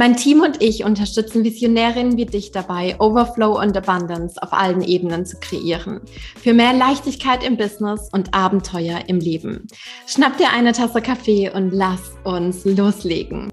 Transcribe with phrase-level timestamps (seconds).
[0.00, 5.26] Mein Team und ich unterstützen Visionärinnen wie dich dabei, Overflow und Abundance auf allen Ebenen
[5.26, 6.00] zu kreieren.
[6.42, 9.66] Für mehr Leichtigkeit im Business und Abenteuer im Leben.
[10.06, 13.50] Schnapp dir eine Tasse Kaffee und lass uns loslegen.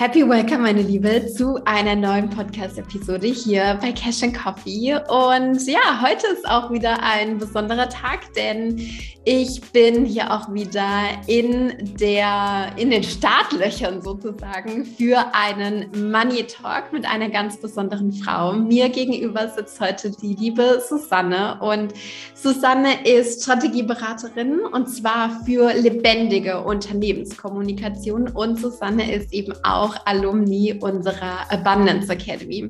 [0.00, 4.94] Happy Welcome, meine Liebe, zu einer neuen Podcast-Episode hier bei Cash and Coffee.
[5.08, 8.80] Und ja, heute ist auch wieder ein besonderer Tag, denn
[9.24, 10.88] ich bin hier auch wieder
[11.26, 18.52] in der, in den Startlöchern sozusagen für einen Money Talk mit einer ganz besonderen Frau.
[18.52, 21.92] Mir gegenüber sitzt heute die liebe Susanne und
[22.34, 30.74] Susanne ist Strategieberaterin und zwar für lebendige Unternehmenskommunikation und Susanne ist eben auch auch Alumni
[30.80, 32.68] unserer Abundance Academy.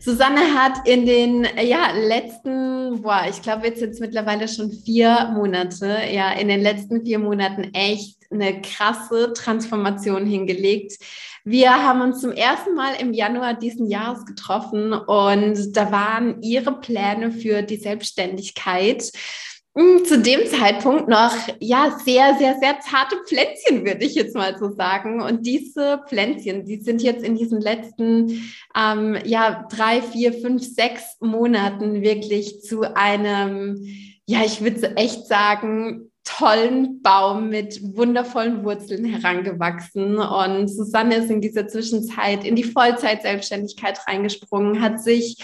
[0.00, 5.98] Susanne hat in den ja, letzten, boah, ich glaube, jetzt es mittlerweile schon vier Monate,
[6.12, 10.98] ja, in den letzten vier Monaten echt eine krasse Transformation hingelegt.
[11.44, 16.80] Wir haben uns zum ersten Mal im Januar diesen Jahres getroffen und da waren ihre
[16.80, 19.12] Pläne für die Selbstständigkeit
[20.04, 24.70] zu dem Zeitpunkt noch ja sehr, sehr, sehr zarte Pflänzchen, würde ich jetzt mal so
[24.70, 25.20] sagen.
[25.20, 31.16] Und diese Pflänzchen, die sind jetzt in diesen letzten ähm, ja drei, vier, fünf, sechs
[31.20, 33.86] Monaten wirklich zu einem,
[34.24, 40.16] ja, ich würde echt sagen, tollen Baum mit wundervollen Wurzeln herangewachsen.
[40.16, 45.36] Und Susanne ist in dieser Zwischenzeit in die Vollzeit-Selbstständigkeit reingesprungen, hat sich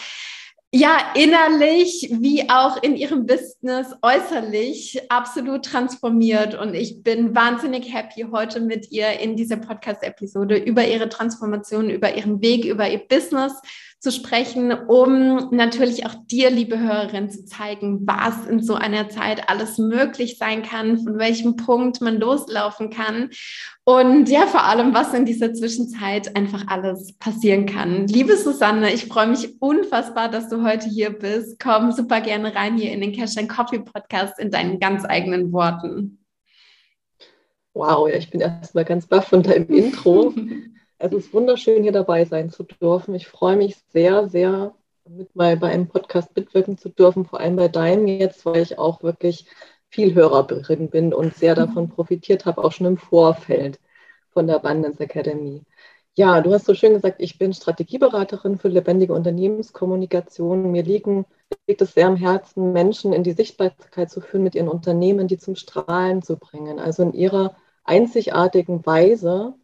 [0.74, 6.54] ja, innerlich wie auch in ihrem Business äußerlich absolut transformiert.
[6.54, 12.16] Und ich bin wahnsinnig happy, heute mit ihr in dieser Podcast-Episode über ihre Transformation, über
[12.16, 13.52] ihren Weg, über ihr Business
[14.02, 19.48] zu sprechen, um natürlich auch dir, liebe Hörerin, zu zeigen, was in so einer Zeit
[19.48, 23.30] alles möglich sein kann, von welchem Punkt man loslaufen kann
[23.84, 28.08] und ja, vor allem, was in dieser Zwischenzeit einfach alles passieren kann.
[28.08, 31.60] Liebe Susanne, ich freue mich unfassbar, dass du heute hier bist.
[31.60, 35.52] Komm super gerne rein hier in den Cash and Coffee Podcast in deinen ganz eigenen
[35.52, 36.24] Worten.
[37.72, 40.34] Wow, ja, ich bin erstmal ganz baff von deinem Intro.
[41.04, 43.16] Es ist wunderschön, hier dabei sein zu dürfen.
[43.16, 44.72] Ich freue mich sehr, sehr,
[45.04, 48.78] mit mal bei einem Podcast mitwirken zu dürfen, vor allem bei deinem jetzt, weil ich
[48.78, 49.46] auch wirklich
[49.88, 53.80] viel Hörerin bin und sehr davon profitiert habe, auch schon im Vorfeld
[54.30, 55.62] von der Abundance Academy.
[56.14, 60.70] Ja, du hast so schön gesagt, ich bin Strategieberaterin für lebendige Unternehmenskommunikation.
[60.70, 61.24] Mir liegen,
[61.66, 65.38] liegt es sehr am Herzen, Menschen in die Sichtbarkeit zu führen, mit ihren Unternehmen, die
[65.38, 66.78] zum Strahlen zu bringen.
[66.78, 69.54] Also in ihrer einzigartigen Weise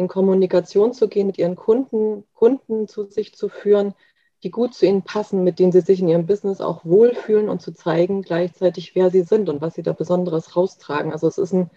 [0.00, 3.94] in Kommunikation zu gehen, mit ihren Kunden, Kunden zu sich zu führen,
[4.42, 7.60] die gut zu ihnen passen, mit denen sie sich in ihrem Business auch wohlfühlen und
[7.60, 11.12] zu zeigen gleichzeitig, wer sie sind und was sie da Besonderes raustragen.
[11.12, 11.70] Also es ist ein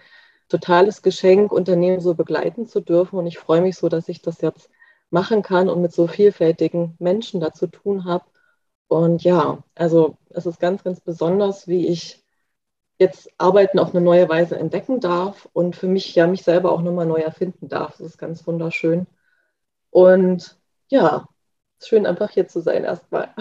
[0.47, 4.39] totales Geschenk, Unternehmen so begleiten zu dürfen und ich freue mich so, dass ich das
[4.41, 4.69] jetzt
[5.09, 8.25] machen kann und mit so vielfältigen Menschen da zu tun habe.
[8.87, 12.22] Und ja, also es ist ganz, ganz besonders, wie ich
[12.97, 16.81] jetzt Arbeiten auf eine neue Weise entdecken darf und für mich ja mich selber auch
[16.81, 17.97] nochmal neu erfinden darf.
[17.97, 19.07] Das ist ganz wunderschön.
[19.89, 20.57] Und
[20.89, 21.27] ja,
[21.81, 23.33] schön einfach hier zu sein erstmal.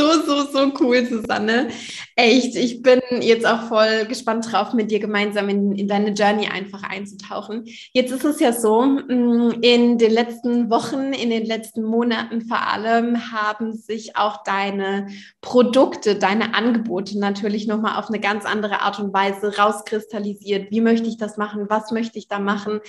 [0.00, 1.68] So, so, so cool, Susanne.
[2.16, 6.48] Echt, ich bin jetzt auch voll gespannt drauf, mit dir gemeinsam in, in deine Journey
[6.48, 7.66] einfach einzutauchen.
[7.92, 12.66] Jetzt ist es ja so, mm, in den letzten Wochen, in den letzten Monaten vor
[12.66, 15.08] allem haben sich auch deine
[15.42, 20.70] Produkte, deine Angebote natürlich nochmal auf eine ganz andere Art und Weise rauskristallisiert.
[20.70, 21.66] Wie möchte ich das machen?
[21.68, 22.80] Was möchte ich da machen?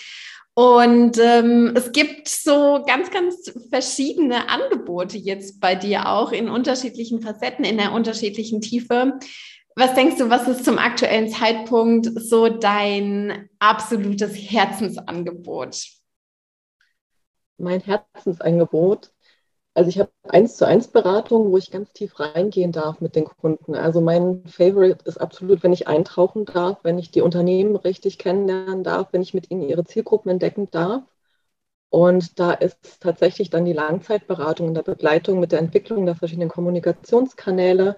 [0.54, 7.22] Und ähm, es gibt so ganz, ganz verschiedene Angebote jetzt bei dir auch in unterschiedlichen
[7.22, 9.18] Facetten, in der unterschiedlichen Tiefe.
[9.76, 15.86] Was denkst du, was ist zum aktuellen Zeitpunkt so dein absolutes Herzensangebot?
[17.58, 19.12] Mein Herzensangebot
[19.74, 23.26] also ich habe eins zu eins Beratung, wo ich ganz tief reingehen darf mit den
[23.26, 23.76] Kunden.
[23.76, 28.84] Also mein Favorite ist absolut, wenn ich eintauchen darf, wenn ich die Unternehmen richtig kennenlernen
[28.84, 31.04] darf, wenn ich mit ihnen ihre Zielgruppen entdecken darf.
[31.90, 36.50] Und da ist tatsächlich dann die Langzeitberatung in der Begleitung mit der Entwicklung der verschiedenen
[36.50, 37.98] Kommunikationskanäle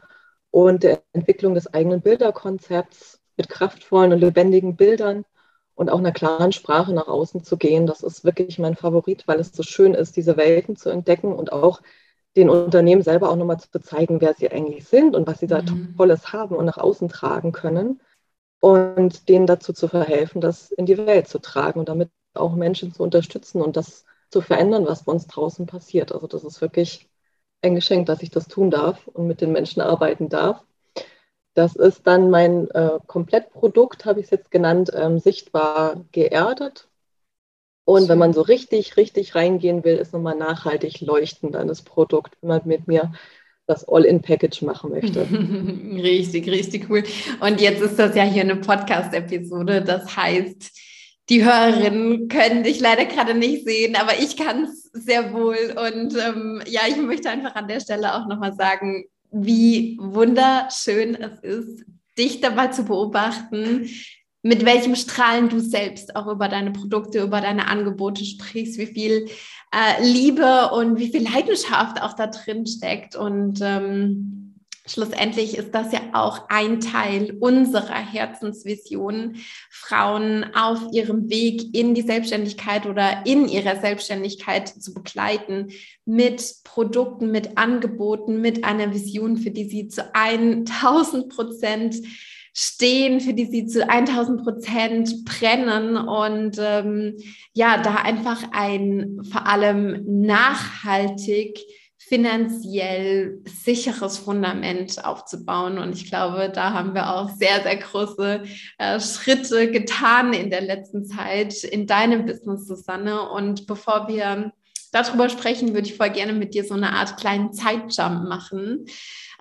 [0.51, 5.25] und der Entwicklung des eigenen Bilderkonzepts mit kraftvollen und lebendigen Bildern
[5.75, 7.87] und auch einer klaren Sprache nach außen zu gehen.
[7.87, 11.51] Das ist wirklich mein Favorit, weil es so schön ist, diese Welten zu entdecken und
[11.53, 11.81] auch
[12.35, 15.61] den Unternehmen selber auch nochmal zu zeigen, wer sie eigentlich sind und was sie da
[15.61, 15.95] mhm.
[15.97, 18.01] Tolles haben und nach außen tragen können.
[18.59, 22.93] und denen dazu zu verhelfen, das in die Welt zu tragen und damit auch Menschen
[22.93, 26.11] zu unterstützen und das zu verändern, was bei uns draußen passiert.
[26.13, 27.09] Also das ist wirklich
[27.61, 30.63] ein Geschenk, dass ich das tun darf und mit den Menschen arbeiten darf.
[31.53, 36.87] Das ist dann mein äh, Komplettprodukt, habe ich es jetzt genannt, ähm, sichtbar geerdet.
[37.85, 42.37] Und wenn man so richtig, richtig reingehen will, ist nochmal nachhaltig leuchten dann das Produkt,
[42.41, 43.11] wenn man mit mir
[43.67, 45.21] das All-in-Package machen möchte.
[46.01, 47.03] richtig, richtig cool.
[47.39, 49.81] Und jetzt ist das ja hier eine Podcast-Episode.
[49.81, 50.71] Das heißt,
[51.29, 55.75] die Hörerinnen können dich leider gerade nicht sehen, aber ich kann es sehr wohl.
[55.77, 61.39] Und ähm, ja, ich möchte einfach an der Stelle auch nochmal sagen, wie wunderschön es
[61.39, 61.85] ist,
[62.17, 63.89] dich dabei zu beobachten,
[64.43, 69.29] mit welchem Strahlen du selbst auch über deine Produkte, über deine Angebote sprichst, wie viel
[69.71, 73.15] äh, Liebe und wie viel Leidenschaft auch da drin steckt.
[73.15, 74.42] Und ähm,
[74.85, 79.37] schlussendlich ist das ja auch ein Teil unserer Herzensvision,
[79.69, 85.69] Frauen auf ihrem Weg in die Selbstständigkeit oder in ihrer Selbstständigkeit zu begleiten
[86.05, 91.95] mit Produkten, mit Angeboten, mit einer Vision, für die sie zu 1000 Prozent
[92.53, 97.17] stehen, für die sie zu 1000 Prozent brennen und ähm,
[97.53, 101.59] ja, da einfach ein vor allem nachhaltig
[102.13, 105.79] finanziell sicheres Fundament aufzubauen.
[105.79, 108.43] Und ich glaube, da haben wir auch sehr, sehr große
[108.77, 113.27] äh, Schritte getan in der letzten Zeit in deinem Business, Susanne.
[113.31, 114.53] Und bevor wir
[114.91, 118.85] darüber sprechen, würde ich voll gerne mit dir so eine Art kleinen Zeitjump machen.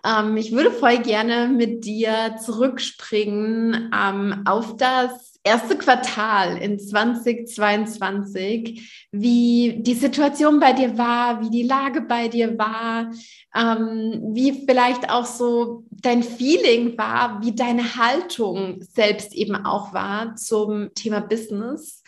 [0.03, 9.09] Ähm, ich würde voll gerne mit dir zurückspringen ähm, auf das erste Quartal in 2022,
[9.11, 13.11] wie die Situation bei dir war, wie die Lage bei dir war,
[13.55, 20.37] ähm, wie vielleicht auch so dein Feeling war, wie deine Haltung selbst eben auch war
[20.37, 22.03] zum Thema Business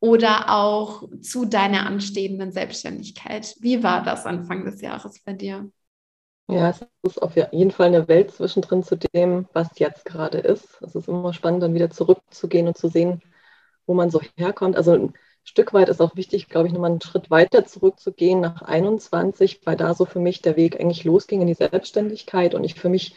[0.00, 3.54] oder auch zu deiner anstehenden Selbstständigkeit.
[3.60, 5.70] Wie war das Anfang des Jahres bei dir?
[6.50, 10.80] Ja, es ist auf jeden Fall eine Welt zwischendrin zu dem, was jetzt gerade ist.
[10.82, 13.22] Es ist immer spannend, dann wieder zurückzugehen und zu sehen,
[13.86, 14.76] wo man so herkommt.
[14.76, 15.14] Also ein
[15.44, 19.76] Stück weit ist auch wichtig, glaube ich, nochmal einen Schritt weiter zurückzugehen nach 21, weil
[19.76, 23.14] da so für mich der Weg eigentlich losging in die Selbstständigkeit und ich für mich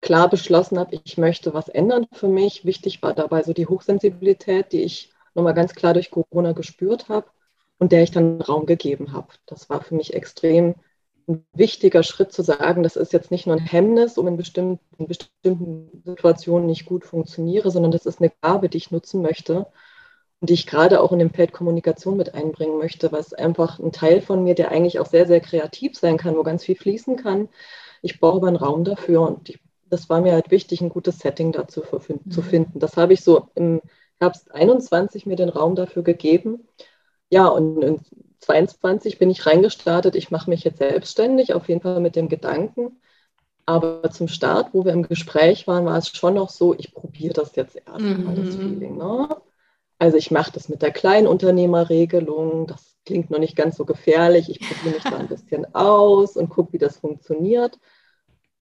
[0.00, 2.64] klar beschlossen habe, ich möchte was ändern für mich.
[2.64, 7.28] Wichtig war dabei so die Hochsensibilität, die ich nochmal ganz klar durch Corona gespürt habe
[7.78, 9.28] und der ich dann Raum gegeben habe.
[9.46, 10.74] Das war für mich extrem
[11.28, 14.80] ein wichtiger Schritt zu sagen, das ist jetzt nicht nur ein Hemmnis, um in bestimmten,
[14.98, 19.66] in bestimmten Situationen nicht gut funktioniere, sondern das ist eine Gabe, die ich nutzen möchte
[20.40, 23.92] und die ich gerade auch in dem Feld Kommunikation mit einbringen möchte, was einfach ein
[23.92, 27.16] Teil von mir, der eigentlich auch sehr, sehr kreativ sein kann, wo ganz viel fließen
[27.16, 27.48] kann.
[28.00, 29.60] Ich brauche aber einen Raum dafür und ich,
[29.90, 32.30] das war mir halt wichtig, ein gutes Setting dazu mhm.
[32.30, 32.78] zu finden.
[32.78, 33.82] Das habe ich so im
[34.20, 36.66] Herbst 21 mir den Raum dafür gegeben.
[37.30, 38.00] Ja, und
[38.40, 43.00] 22 bin ich reingestartet, ich mache mich jetzt selbstständig, auf jeden Fall mit dem Gedanken.
[43.66, 47.34] Aber zum Start, wo wir im Gespräch waren, war es schon noch so, ich probiere
[47.34, 48.46] das jetzt erstmal, mhm.
[48.46, 48.96] das Feeling.
[48.96, 49.28] Ne?
[49.98, 54.60] Also ich mache das mit der Kleinunternehmerregelung, das klingt noch nicht ganz so gefährlich, ich
[54.60, 57.78] probiere mich da ein bisschen aus und gucke, wie das funktioniert.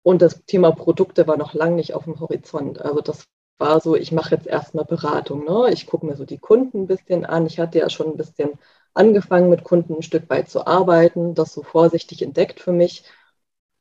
[0.02, 2.80] Und das Thema Produkte war noch lange nicht auf dem Horizont.
[2.80, 3.28] Also das
[3.58, 5.44] war so, ich mache jetzt erstmal Beratung.
[5.44, 5.70] Ne?
[5.72, 7.46] Ich gucke mir so die Kunden ein bisschen an.
[7.46, 8.50] Ich hatte ja schon ein bisschen
[8.94, 13.04] angefangen, mit Kunden ein Stück weit zu arbeiten, das so vorsichtig entdeckt für mich.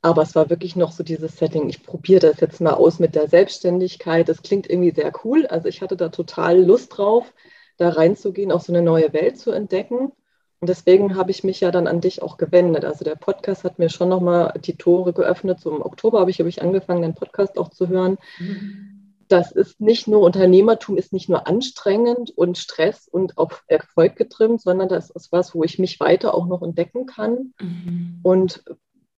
[0.01, 3.15] Aber es war wirklich noch so dieses Setting, ich probiere das jetzt mal aus mit
[3.15, 4.29] der Selbstständigkeit.
[4.29, 5.47] Das klingt irgendwie sehr cool.
[5.47, 7.33] Also ich hatte da total Lust drauf,
[7.77, 10.11] da reinzugehen, auch so eine neue Welt zu entdecken.
[10.59, 12.85] Und deswegen habe ich mich ja dann an dich auch gewendet.
[12.85, 15.59] Also der Podcast hat mir schon nochmal die Tore geöffnet.
[15.59, 18.17] So im Oktober habe ich, habe ich angefangen, den Podcast auch zu hören.
[18.39, 18.96] Mhm
[19.27, 24.61] das ist nicht nur Unternehmertum, ist nicht nur anstrengend und Stress und auf Erfolg getrimmt,
[24.61, 27.53] sondern das ist was, wo ich mich weiter auch noch entdecken kann.
[27.59, 28.19] Mhm.
[28.23, 28.63] Und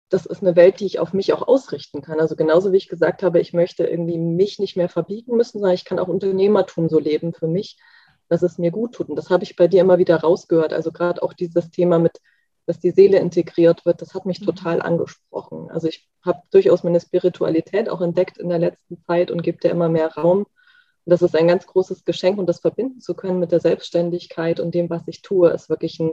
[0.08, 2.20] das ist eine Welt, die ich auf mich auch ausrichten kann.
[2.20, 5.74] Also genauso wie ich gesagt habe, ich möchte irgendwie mich nicht mehr verbiegen müssen, sondern
[5.74, 7.78] ich kann auch Unternehmertum so leben für mich,
[8.28, 9.10] dass es mir gut tut.
[9.10, 10.72] Und das habe ich bei dir immer wieder rausgehört.
[10.72, 12.20] Also gerade auch dieses Thema mit
[12.68, 14.44] dass die Seele integriert wird, das hat mich mhm.
[14.44, 15.70] total angesprochen.
[15.70, 19.70] Also ich habe durchaus meine Spiritualität auch entdeckt in der letzten Zeit und gebe dir
[19.70, 20.40] immer mehr Raum.
[20.40, 20.46] Und
[21.06, 24.74] das ist ein ganz großes Geschenk und das verbinden zu können mit der Selbstständigkeit und
[24.74, 26.12] dem, was ich tue, ist wirklich ein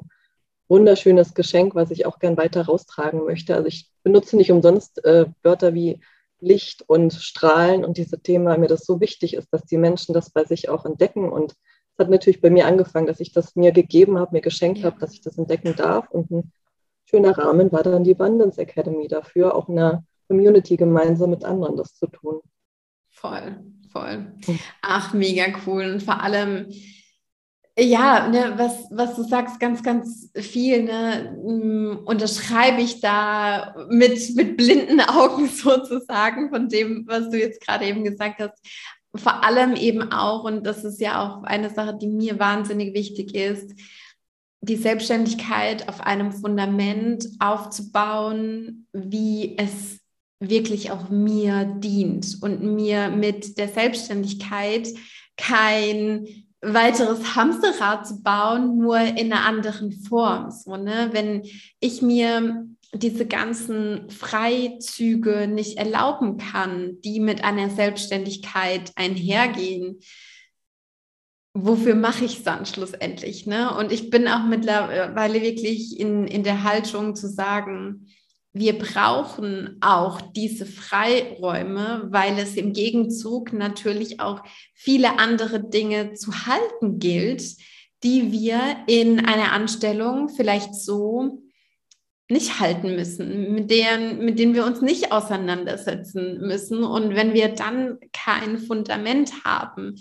[0.69, 3.53] wunderschönes Geschenk, was ich auch gern weiter raustragen möchte.
[3.53, 5.99] Also ich benutze nicht umsonst äh, Wörter wie
[6.39, 10.13] Licht und Strahlen und diese Themen, weil mir das so wichtig ist, dass die Menschen
[10.13, 11.53] das bei sich auch entdecken und
[11.97, 14.99] es hat natürlich bei mir angefangen, dass ich das mir gegeben habe, mir geschenkt habe,
[14.99, 16.09] dass ich das entdecken darf.
[16.09, 16.51] Und ein
[17.05, 21.77] schöner Rahmen war dann die Abundance Academy dafür, auch in einer Community gemeinsam mit anderen
[21.77, 22.41] das zu tun.
[23.11, 24.33] Voll, voll.
[24.81, 25.85] Ach, mega cool.
[25.93, 26.67] Und vor allem,
[27.77, 34.35] ja, ne, was, was du sagst, ganz, ganz viel, ne, mm, unterschreibe ich da mit,
[34.35, 38.57] mit blinden Augen sozusagen von dem, was du jetzt gerade eben gesagt hast.
[39.17, 43.35] Vor allem eben auch, und das ist ja auch eine Sache, die mir wahnsinnig wichtig
[43.35, 43.73] ist,
[44.61, 49.99] die Selbstständigkeit auf einem Fundament aufzubauen, wie es
[50.39, 54.87] wirklich auch mir dient und mir mit der Selbstständigkeit
[55.37, 56.27] kein
[56.61, 60.49] weiteres Hamsterrad zu bauen, nur in einer anderen Form.
[60.49, 61.09] So, ne?
[61.11, 61.43] Wenn
[61.79, 62.65] ich mir
[62.97, 69.99] diese ganzen Freizüge nicht erlauben kann, die mit einer Selbstständigkeit einhergehen,
[71.53, 73.47] wofür mache ich es dann schlussendlich?
[73.47, 73.75] Ne?
[73.75, 78.07] Und ich bin auch mittlerweile wirklich in, in der Haltung zu sagen,
[78.53, 84.41] wir brauchen auch diese Freiräume, weil es im Gegenzug natürlich auch
[84.73, 87.43] viele andere Dinge zu halten gilt,
[88.03, 91.44] die wir in einer Anstellung vielleicht so
[92.29, 96.83] nicht halten müssen, mit denen, mit denen wir uns nicht auseinandersetzen müssen.
[96.83, 99.95] Und wenn wir dann kein Fundament haben,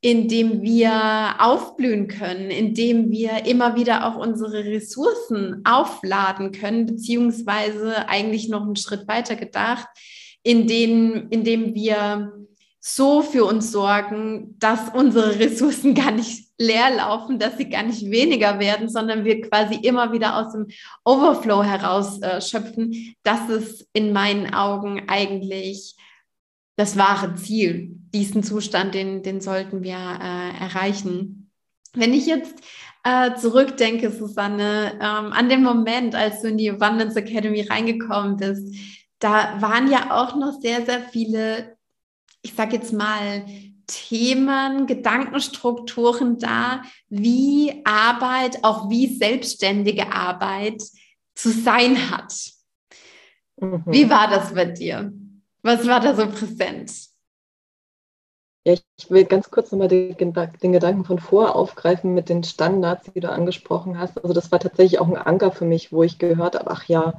[0.00, 6.86] in dem wir aufblühen können, in dem wir immer wieder auch unsere Ressourcen aufladen können,
[6.86, 9.88] beziehungsweise eigentlich noch einen Schritt weiter gedacht,
[10.42, 12.32] in, denen, in dem wir
[12.80, 18.10] so für uns sorgen, dass unsere Ressourcen gar nicht leer laufen, dass sie gar nicht
[18.10, 20.66] weniger werden, sondern wir quasi immer wieder aus dem
[21.04, 23.14] Overflow heraus äh, schöpfen.
[23.22, 25.96] Das ist in meinen Augen eigentlich
[26.76, 27.90] das wahre Ziel.
[28.12, 31.50] Diesen Zustand, den, den sollten wir äh, erreichen.
[31.92, 32.54] Wenn ich jetzt
[33.04, 38.74] äh, zurückdenke, Susanne, ähm, an den Moment, als du in die Abundance Academy reingekommen bist,
[39.18, 41.76] da waren ja auch noch sehr, sehr viele,
[42.42, 43.44] ich sage jetzt mal,
[43.86, 50.82] Themen, Gedankenstrukturen da, wie Arbeit, auch wie selbstständige Arbeit
[51.34, 52.34] zu sein hat.
[53.56, 53.84] Mhm.
[53.86, 55.12] Wie war das bei dir?
[55.62, 56.92] Was war da so präsent?
[58.66, 63.12] Ja, ich will ganz kurz nochmal den, den Gedanken von vor aufgreifen mit den Standards,
[63.12, 64.16] die du angesprochen hast.
[64.18, 67.14] Also das war tatsächlich auch ein Anker für mich, wo ich gehört habe, ach ja,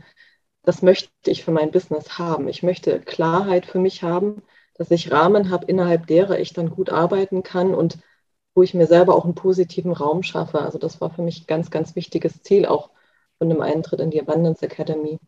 [0.63, 2.47] das möchte ich für mein Business haben.
[2.47, 4.41] Ich möchte Klarheit für mich haben,
[4.75, 7.97] dass ich Rahmen habe, innerhalb derer ich dann gut arbeiten kann und
[8.55, 10.61] wo ich mir selber auch einen positiven Raum schaffe.
[10.61, 12.91] Also das war für mich ein ganz, ganz wichtiges Ziel auch
[13.37, 15.19] von dem Eintritt in die Abundance Academy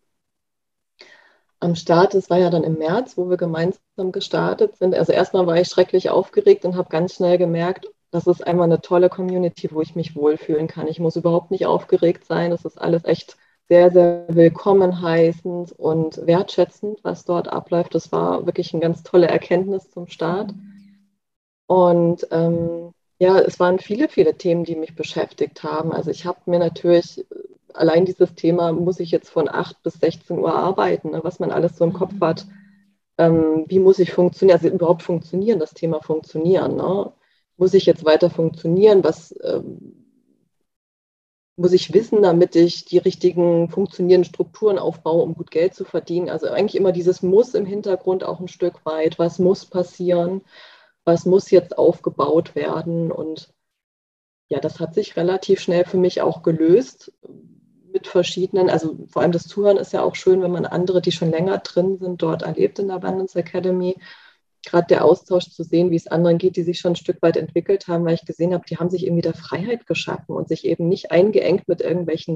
[1.59, 4.93] am Start, das war ja dann im März, wo wir gemeinsam gestartet sind.
[4.95, 8.81] Also erstmal war ich schrecklich aufgeregt und habe ganz schnell gemerkt, das ist einmal eine
[8.81, 10.87] tolle Community, wo ich mich wohlfühlen kann.
[10.87, 12.51] Ich muss überhaupt nicht aufgeregt sein.
[12.51, 13.37] Das ist alles echt
[13.69, 17.95] sehr, sehr willkommen heißend und wertschätzend, was dort abläuft.
[17.95, 20.53] Das war wirklich eine ganz tolle Erkenntnis zum Start.
[21.67, 25.91] Und ähm, ja, es waren viele, viele Themen, die mich beschäftigt haben.
[25.91, 27.25] Also ich habe mir natürlich
[27.73, 31.51] allein dieses Thema, muss ich jetzt von 8 bis 16 Uhr arbeiten, ne, was man
[31.51, 32.21] alles so im Kopf mhm.
[32.21, 32.45] hat.
[33.17, 36.77] Ähm, wie muss ich funktionieren, also überhaupt funktionieren, das Thema funktionieren.
[36.77, 37.11] Ne?
[37.57, 39.03] Muss ich jetzt weiter funktionieren?
[39.03, 40.06] Was ähm,
[41.57, 46.29] muss ich wissen, damit ich die richtigen funktionierenden Strukturen aufbaue, um gut Geld zu verdienen?
[46.29, 49.17] Also eigentlich immer dieses Muss im Hintergrund auch ein Stück weit.
[49.17, 50.41] Was muss passieren?
[51.03, 53.11] Was muss jetzt aufgebaut werden?
[53.11, 53.53] Und
[54.49, 57.11] ja, das hat sich relativ schnell für mich auch gelöst
[57.91, 61.11] mit verschiedenen, also vor allem das Zuhören ist ja auch schön, wenn man andere, die
[61.11, 63.97] schon länger drin sind, dort erlebt in der Abundance Academy.
[64.67, 67.37] Gerade der Austausch zu sehen, wie es anderen geht, die sich schon ein Stück weit
[67.37, 70.65] entwickelt haben, weil ich gesehen habe, die haben sich irgendwie der Freiheit geschaffen und sich
[70.65, 72.35] eben nicht eingeengt mit irgendwelchen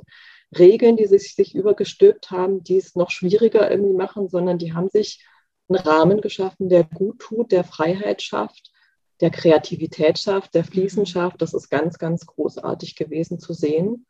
[0.58, 4.88] Regeln, die sich, sich übergestülpt haben, die es noch schwieriger irgendwie machen, sondern die haben
[4.88, 5.26] sich
[5.68, 8.72] einen Rahmen geschaffen, der gut tut, der Freiheit schafft,
[9.20, 11.42] der Kreativität schafft, der Fließen schafft.
[11.42, 14.06] Das ist ganz, ganz großartig gewesen zu sehen.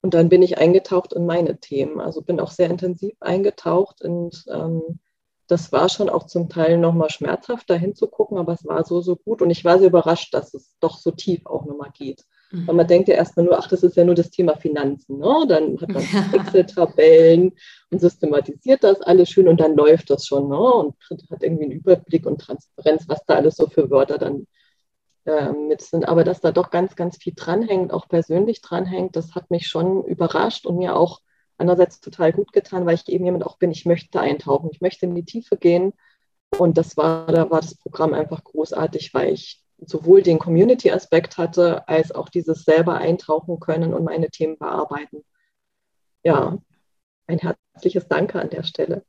[0.00, 1.98] Und dann bin ich eingetaucht in meine Themen.
[1.98, 5.00] Also bin auch sehr intensiv eingetaucht und ähm,
[5.48, 9.16] das war schon auch zum Teil nochmal schmerzhaft, da hinzugucken, aber es war so, so
[9.16, 9.40] gut.
[9.40, 12.24] Und ich war sehr überrascht, dass es doch so tief auch nochmal geht.
[12.50, 12.66] Mhm.
[12.66, 15.18] Weil man denkt ja erstmal nur, ach, das ist ja nur das Thema Finanzen.
[15.18, 15.46] Ne?
[15.48, 16.02] Dann hat man
[16.34, 17.52] Excel-Tabellen
[17.90, 20.48] und systematisiert das alles schön und dann läuft das schon.
[20.48, 20.58] Ne?
[20.58, 20.94] Und
[21.30, 24.46] hat irgendwie einen Überblick und Transparenz, was da alles so für Wörter dann
[25.24, 26.06] äh, mit sind.
[26.06, 30.04] Aber dass da doch ganz, ganz viel dranhängt, auch persönlich dranhängt, das hat mich schon
[30.04, 31.20] überrascht und mir auch
[31.58, 35.06] einerseits total gut getan, weil ich eben jemand auch bin, ich möchte eintauchen, ich möchte
[35.06, 35.92] in die Tiefe gehen.
[36.56, 41.86] Und das war, da war das Programm einfach großartig, weil ich sowohl den Community-Aspekt hatte,
[41.88, 45.24] als auch dieses selber eintauchen können und meine Themen bearbeiten.
[46.24, 46.58] Ja,
[47.26, 49.04] ein herzliches Danke an der Stelle.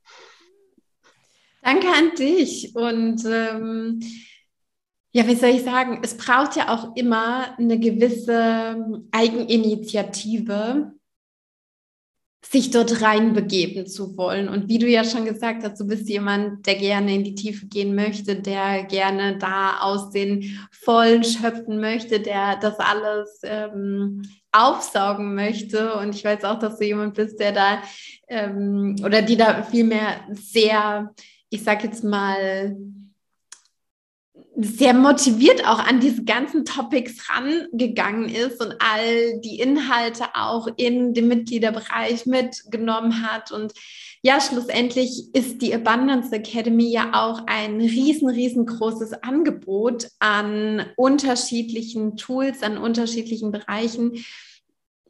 [1.61, 2.75] Danke an dich.
[2.75, 3.99] Und ähm,
[5.11, 6.01] Ja, wie soll ich sagen?
[6.03, 10.91] Es braucht ja auch immer eine gewisse Eigeninitiative,
[12.41, 14.47] sich dort reinbegeben zu wollen.
[14.47, 17.67] Und wie du ja schon gesagt hast, du bist jemand, der gerne in die Tiefe
[17.67, 25.35] gehen möchte, der gerne da aus den Vollen schöpfen möchte, der das alles ähm, aufsaugen
[25.35, 25.93] möchte.
[25.95, 27.83] Und ich weiß auch, dass du jemand bist, der da
[28.29, 31.13] ähm, oder die da vielmehr sehr,
[31.49, 32.75] ich sag jetzt mal,
[34.61, 41.13] sehr motiviert auch an diese ganzen Topics rangegangen ist und all die Inhalte auch in
[41.13, 43.51] dem Mitgliederbereich mitgenommen hat.
[43.51, 43.73] Und
[44.21, 52.61] ja, schlussendlich ist die Abundance Academy ja auch ein riesen, riesengroßes Angebot an unterschiedlichen Tools,
[52.61, 54.25] an unterschiedlichen Bereichen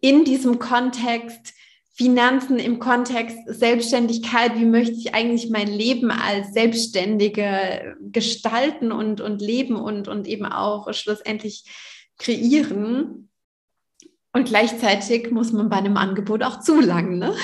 [0.01, 1.53] in diesem Kontext
[2.00, 9.41] Finanzen im Kontext Selbstständigkeit, wie möchte ich eigentlich mein Leben als Selbstständige gestalten und, und
[9.41, 11.65] leben und, und eben auch schlussendlich
[12.18, 13.29] kreieren.
[14.32, 17.20] Und gleichzeitig muss man bei einem Angebot auch zulangen.
[17.20, 17.36] Ne?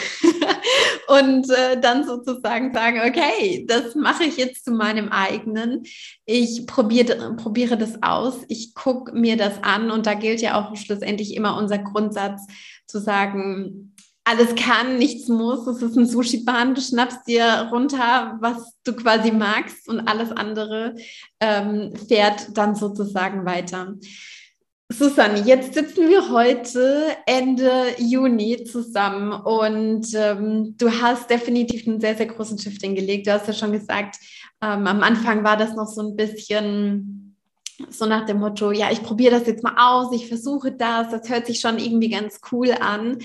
[1.07, 5.83] und äh, dann sozusagen sagen, okay, das mache ich jetzt zu meinem eigenen.
[6.25, 10.77] Ich probiere, probiere das aus, ich gucke mir das an und da gilt ja auch
[10.77, 12.47] schlussendlich immer unser Grundsatz
[12.88, 13.91] zu sagen,
[14.25, 15.67] alles kann, nichts muss.
[15.67, 20.96] Es ist ein Sushi-Bahn, du schnappst dir runter, was du quasi magst und alles andere
[21.39, 23.96] ähm, fährt dann sozusagen weiter.
[24.89, 32.15] Susanne, jetzt sitzen wir heute Ende Juni zusammen und ähm, du hast definitiv einen sehr,
[32.15, 33.27] sehr großen Shift hingelegt.
[33.27, 34.17] Du hast ja schon gesagt,
[34.62, 37.25] ähm, am Anfang war das noch so ein bisschen
[37.89, 41.29] so nach dem Motto, ja, ich probiere das jetzt mal aus, ich versuche das, das
[41.29, 43.20] hört sich schon irgendwie ganz cool an.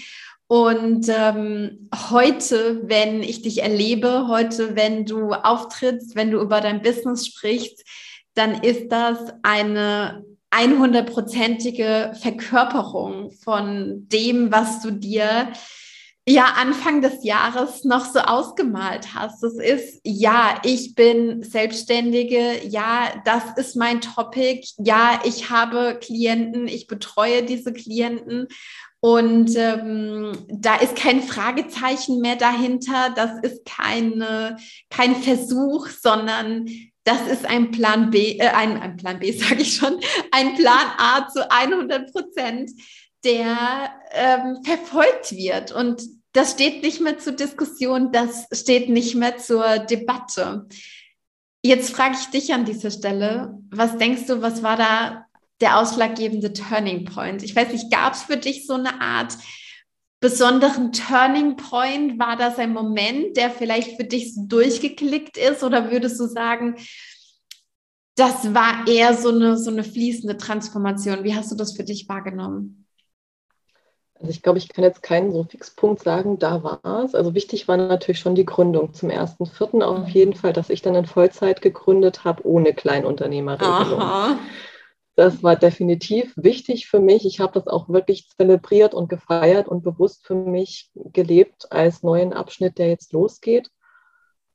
[0.50, 6.82] Und ähm, heute, wenn ich dich erlebe, heute, wenn du auftrittst, wenn du über dein
[6.82, 7.84] Business sprichst,
[8.34, 15.52] dann ist das eine 100-prozentige Verkörperung von dem, was du dir
[16.28, 19.44] ja Anfang des Jahres noch so ausgemalt hast.
[19.44, 26.66] Das ist, ja, ich bin Selbstständige, ja, das ist mein Topic, ja, ich habe Klienten,
[26.66, 28.48] ich betreue diese Klienten
[29.00, 34.58] und ähm, da ist kein Fragezeichen mehr dahinter, das ist keine,
[34.90, 36.68] kein Versuch, sondern
[37.04, 39.98] das ist ein Plan B, äh, ein, ein Plan B sage ich schon,
[40.32, 42.70] ein Plan A zu 100 Prozent,
[43.24, 45.72] der ähm, verfolgt wird.
[45.72, 50.66] Und das steht nicht mehr zur Diskussion, das steht nicht mehr zur Debatte.
[51.62, 55.26] Jetzt frage ich dich an dieser Stelle, was denkst du, was war da
[55.60, 57.42] der ausschlaggebende Turning Point?
[57.42, 59.36] Ich weiß nicht, gab es für dich so eine Art
[60.20, 62.18] besonderen Turning Point?
[62.18, 65.62] War das ein Moment, der vielleicht für dich so durchgeklickt ist?
[65.64, 66.76] Oder würdest du sagen,
[68.16, 71.24] das war eher so eine, so eine fließende Transformation?
[71.24, 72.86] Wie hast du das für dich wahrgenommen?
[74.20, 77.14] Also ich glaube, ich kann jetzt keinen so Fixpunkt sagen, da war es.
[77.14, 80.06] Also wichtig war natürlich schon die Gründung zum ersten Vierten auf mhm.
[80.08, 84.00] jeden Fall, dass ich dann in Vollzeit gegründet habe, ohne Kleinunternehmerregelung.
[84.02, 84.38] Aha.
[85.16, 87.26] Das war definitiv wichtig für mich.
[87.26, 92.32] Ich habe das auch wirklich zelebriert und gefeiert und bewusst für mich gelebt als neuen
[92.32, 93.70] Abschnitt, der jetzt losgeht.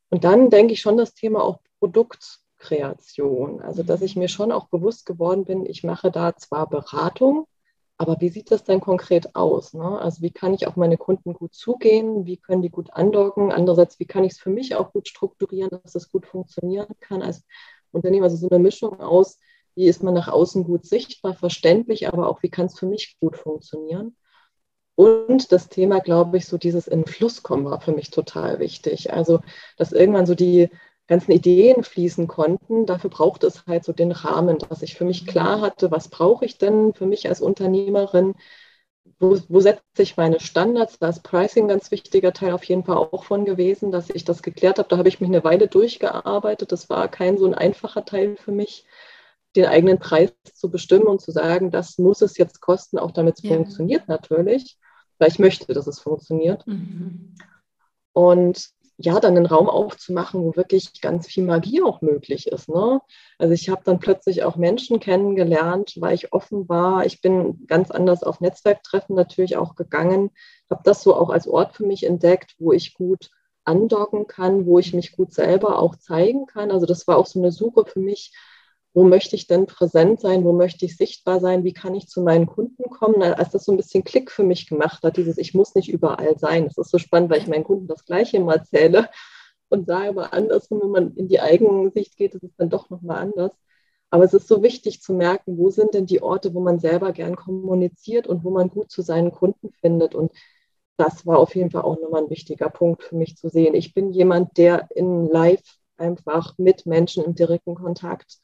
[0.09, 3.61] Und dann denke ich schon das Thema auch Produktkreation.
[3.61, 7.47] Also, dass ich mir schon auch bewusst geworden bin, ich mache da zwar Beratung,
[7.97, 9.73] aber wie sieht das denn konkret aus?
[9.73, 9.99] Ne?
[9.99, 12.25] Also wie kann ich auf meine Kunden gut zugehen?
[12.25, 13.51] Wie können die gut andocken?
[13.51, 17.21] Andererseits, wie kann ich es für mich auch gut strukturieren, dass es gut funktionieren kann
[17.21, 17.45] als
[17.91, 18.23] Unternehmen?
[18.23, 19.39] Also so eine Mischung aus,
[19.75, 23.17] wie ist man nach außen gut sichtbar, verständlich, aber auch wie kann es für mich
[23.19, 24.15] gut funktionieren.
[24.95, 29.11] Und das Thema, glaube ich, so dieses in Fluss kommen war für mich total wichtig.
[29.11, 29.41] Also,
[29.77, 30.69] dass irgendwann so die
[31.07, 32.85] ganzen Ideen fließen konnten.
[32.85, 36.45] Dafür braucht es halt so den Rahmen, dass ich für mich klar hatte, was brauche
[36.45, 38.35] ich denn für mich als Unternehmerin?
[39.19, 40.97] Wo, wo setze ich meine Standards?
[40.99, 44.23] Da ist Pricing ein ganz wichtiger Teil auf jeden Fall auch von gewesen, dass ich
[44.25, 44.89] das geklärt habe.
[44.89, 46.71] Da habe ich mich eine Weile durchgearbeitet.
[46.71, 48.85] Das war kein so ein einfacher Teil für mich
[49.55, 53.37] den eigenen Preis zu bestimmen und zu sagen, das muss es jetzt kosten, auch damit
[53.37, 53.55] es ja.
[53.55, 54.77] funktioniert natürlich,
[55.17, 56.65] weil ich möchte, dass es funktioniert.
[56.67, 57.35] Mhm.
[58.13, 62.69] Und ja, dann einen Raum aufzumachen, wo wirklich ganz viel Magie auch möglich ist.
[62.69, 63.01] Ne?
[63.37, 67.05] Also ich habe dann plötzlich auch Menschen kennengelernt, weil ich offen war.
[67.05, 70.31] Ich bin ganz anders auf Netzwerktreffen natürlich auch gegangen,
[70.69, 73.31] habe das so auch als Ort für mich entdeckt, wo ich gut
[73.65, 76.71] andocken kann, wo ich mich gut selber auch zeigen kann.
[76.71, 78.31] Also das war auch so eine Suche für mich,
[78.95, 82.21] wo möchte ich denn präsent sein, wo möchte ich sichtbar sein, wie kann ich zu
[82.21, 85.53] meinen Kunden kommen, als das so ein bisschen Klick für mich gemacht hat, dieses ich
[85.53, 86.63] muss nicht überall sein.
[86.63, 89.09] Das ist so spannend, weil ich meinen Kunden das Gleiche immer erzähle
[89.67, 93.17] und sage aber andersrum, wenn man in die Eigensicht geht, ist es dann doch nochmal
[93.17, 93.51] anders.
[94.11, 97.11] Aber es ist so wichtig zu merken, wo sind denn die Orte, wo man selber
[97.11, 100.15] gern kommuniziert und wo man gut zu seinen Kunden findet.
[100.15, 100.31] Und
[100.95, 103.75] das war auf jeden Fall auch nochmal ein wichtiger Punkt für mich zu sehen.
[103.75, 108.39] Ich bin jemand, der in Live einfach mit Menschen im direkten Kontakt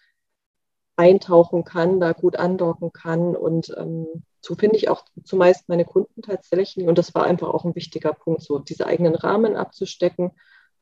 [1.01, 3.35] eintauchen kann, da gut andocken kann.
[3.35, 4.07] Und ähm,
[4.39, 6.87] so finde ich auch zumeist meine Kunden tatsächlich.
[6.87, 10.31] Und das war einfach auch ein wichtiger Punkt, so diese eigenen Rahmen abzustecken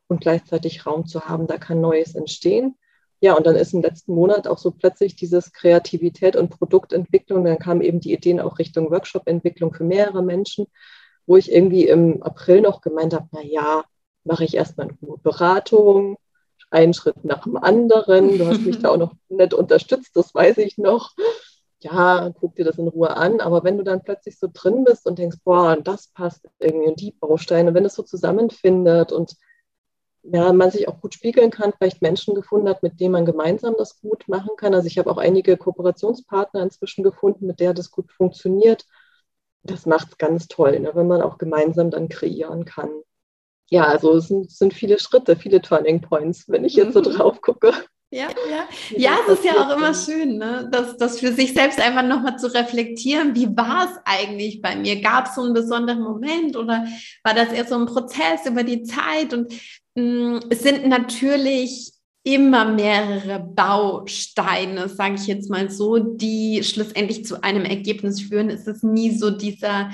[0.07, 2.75] und gleichzeitig Raum zu haben, da kann Neues entstehen.
[3.21, 7.59] Ja, und dann ist im letzten Monat auch so plötzlich dieses Kreativität und Produktentwicklung, dann
[7.59, 10.67] kamen eben die Ideen auch Richtung Workshop-Entwicklung für mehrere Menschen,
[11.27, 13.83] wo ich irgendwie im April noch gemeint habe, na ja,
[14.23, 16.17] mache ich erstmal eine Beratung,
[16.69, 18.37] einen Schritt nach dem anderen.
[18.37, 21.11] Du hast mich da auch noch nett unterstützt, das weiß ich noch.
[21.81, 23.39] Ja, guck dir das in Ruhe an.
[23.39, 26.99] Aber wenn du dann plötzlich so drin bist und denkst, boah, das passt irgendwie und
[26.99, 29.35] die Bausteine, wenn es so zusammenfindet und
[30.23, 33.75] ja, man sich auch gut spiegeln kann, vielleicht Menschen gefunden hat, mit denen man gemeinsam
[33.77, 34.73] das gut machen kann.
[34.73, 38.85] Also ich habe auch einige Kooperationspartner inzwischen gefunden, mit der das gut funktioniert.
[39.63, 42.89] Das macht es ganz toll, ne, wenn man auch gemeinsam dann kreieren kann
[43.69, 47.13] ja, also es sind, sind viele Schritte, viele Turning Points, wenn ich jetzt so mhm.
[47.13, 47.71] drauf gucke.
[48.11, 48.67] Ja, ja.
[48.97, 50.67] Ja, es ist ja auch immer schön, ne?
[50.71, 53.35] das, das für sich selbst einfach nochmal zu reflektieren.
[53.35, 55.01] Wie war es eigentlich bei mir?
[55.01, 56.85] Gab es so einen besonderen Moment oder
[57.23, 59.33] war das eher so ein Prozess über die Zeit?
[59.33, 59.53] Und
[59.95, 61.91] mh, mm, es sind natürlich
[62.23, 68.49] immer mehrere Bausteine, sage ich jetzt mal so, die schlussendlich zu einem Ergebnis führen.
[68.49, 69.91] Es ist nie so dieser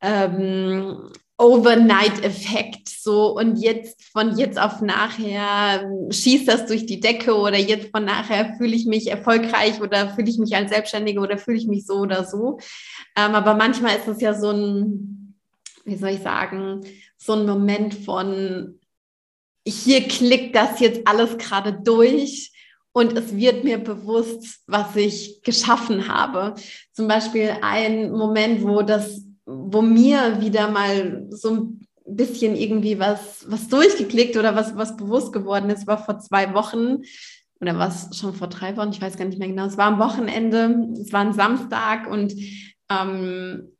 [0.00, 7.56] ähm, Overnight-Effekt so und jetzt von jetzt auf nachher schießt das durch die Decke oder
[7.56, 11.56] jetzt von nachher fühle ich mich erfolgreich oder fühle ich mich als Selbstständige oder fühle
[11.56, 12.58] ich mich so oder so.
[13.16, 15.36] Ähm, aber manchmal ist es ja so ein,
[15.84, 16.80] wie soll ich sagen,
[17.16, 18.80] so ein Moment von
[19.64, 22.52] hier klickt das jetzt alles gerade durch
[22.92, 26.56] und es wird mir bewusst, was ich geschaffen habe.
[26.92, 33.46] Zum Beispiel ein Moment, wo das wo mir wieder mal so ein bisschen irgendwie was,
[33.48, 37.02] was durchgeklickt oder was, was bewusst geworden ist, war vor zwei Wochen
[37.60, 39.66] oder was schon vor drei Wochen, ich weiß gar nicht mehr genau.
[39.66, 42.34] Es war am Wochenende, es war ein Samstag und
[42.90, 43.72] ähm,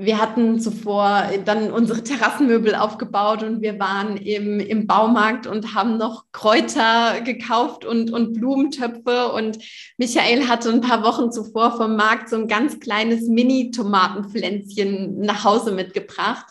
[0.00, 5.96] wir hatten zuvor dann unsere Terrassenmöbel aufgebaut und wir waren im, im Baumarkt und haben
[5.96, 9.32] noch Kräuter gekauft und, und Blumentöpfe.
[9.32, 9.58] Und
[9.96, 15.72] Michael hatte ein paar Wochen zuvor vom Markt so ein ganz kleines Mini-Tomatenpflänzchen nach Hause
[15.72, 16.46] mitgebracht.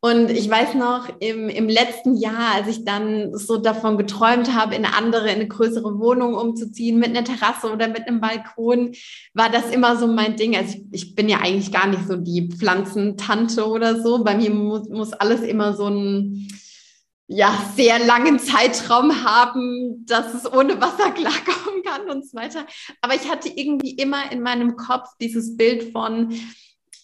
[0.00, 4.76] Und ich weiß noch, im, im letzten Jahr, als ich dann so davon geträumt habe,
[4.76, 8.92] in eine andere, in eine größere Wohnung umzuziehen, mit einer Terrasse oder mit einem Balkon,
[9.34, 10.56] war das immer so mein Ding.
[10.56, 14.22] Also ich, ich bin ja eigentlich gar nicht so die Pflanzentante oder so.
[14.22, 16.48] Bei mir muss, muss alles immer so einen
[17.26, 22.66] ja, sehr langen Zeitraum haben, dass es ohne Wasser klarkommen kann und so weiter.
[23.02, 26.32] Aber ich hatte irgendwie immer in meinem Kopf dieses Bild von,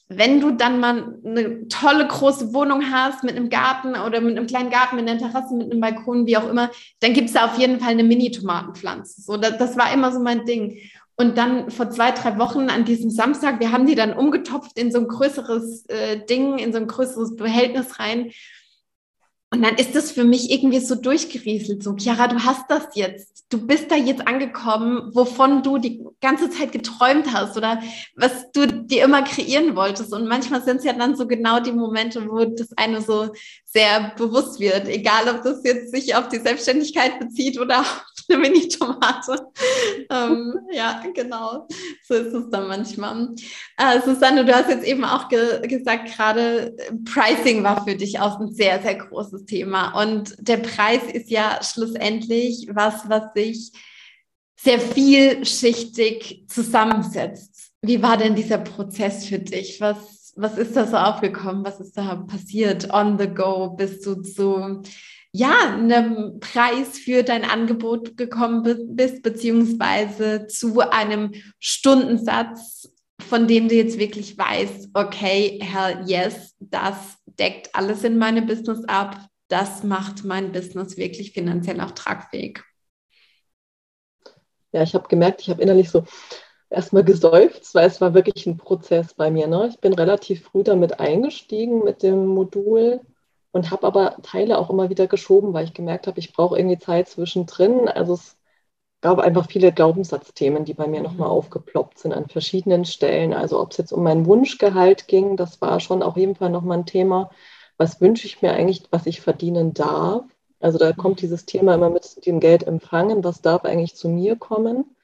[0.09, 4.47] wenn du dann mal eine tolle große Wohnung hast mit einem Garten oder mit einem
[4.47, 7.47] kleinen Garten, mit einer Terrasse, mit einem Balkon, wie auch immer, dann gibt es da
[7.47, 9.23] auf jeden Fall eine Mini-Tomatenpflanze.
[9.23, 10.79] So, das, das war immer so mein Ding.
[11.17, 14.91] Und dann vor zwei, drei Wochen an diesem Samstag, wir haben die dann umgetopft in
[14.91, 18.33] so ein größeres äh, Ding, in so ein größeres Behältnis rein.
[19.55, 23.45] Und dann ist das für mich irgendwie so durchgerieselt, so, Chiara, du hast das jetzt.
[23.51, 27.81] Du bist da jetzt angekommen, wovon du die ganze Zeit geträumt hast oder
[28.17, 30.13] was du dir immer kreieren wolltest.
[30.13, 33.29] Und manchmal sind es ja dann so genau die Momente, wo das eine so
[33.65, 38.39] sehr bewusst wird, egal ob das jetzt sich auf die Selbstständigkeit bezieht oder auf eine
[38.39, 39.47] Mini-Tomate.
[40.11, 41.67] ähm, ja, genau.
[42.07, 43.35] So ist es dann manchmal.
[43.77, 48.41] Äh, Susanne, du hast jetzt eben auch ge gesagt, gerade Pricing war für dich auch
[48.41, 50.01] ein sehr, sehr großes Thema.
[50.01, 53.73] Und der Preis ist ja schlussendlich was, was sich
[54.57, 57.73] sehr vielschichtig zusammensetzt.
[57.83, 59.81] Wie war denn dieser Prozess für dich?
[59.81, 61.65] Was was ist da so aufgekommen?
[61.65, 62.93] Was ist da passiert?
[62.93, 64.83] On the go bist du zu
[65.37, 68.63] ja, einem Preis für dein Angebot gekommen
[68.95, 77.17] bist, beziehungsweise zu einem Stundensatz, von dem du jetzt wirklich weißt, okay, hell yes, das
[77.27, 82.63] deckt alles in meine Business ab, das macht mein Business wirklich finanziell auch tragfähig.
[84.71, 86.05] Ja, ich habe gemerkt, ich habe innerlich so
[86.71, 89.49] erstmal geseufzt, weil es war wirklich ein Prozess bei mir.
[89.49, 89.67] Ne?
[89.69, 93.01] Ich bin relativ früh damit eingestiegen mit dem Modul
[93.55, 96.79] und habe aber Teile auch immer wieder geschoben, weil ich gemerkt habe, ich brauche irgendwie
[96.79, 97.89] Zeit zwischendrin.
[97.89, 98.37] Also es
[99.01, 101.35] gab einfach viele Glaubenssatzthemen, die bei mir nochmal mhm.
[101.35, 103.33] aufgeploppt sind an verschiedenen Stellen.
[103.33, 106.79] Also ob es jetzt um mein Wunschgehalt ging, das war schon auf jeden Fall nochmal
[106.79, 107.31] ein Thema.
[107.77, 110.25] Was wünsche ich mir eigentlich, was ich verdienen darf?
[110.61, 111.21] Also da kommt mhm.
[111.21, 114.97] dieses Thema immer mit dem Geld empfangen, was darf eigentlich zu mir kommen?